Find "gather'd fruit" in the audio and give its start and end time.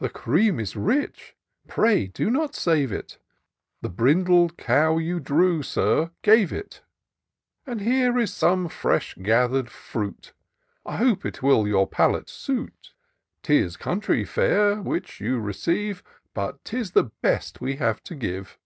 9.14-10.34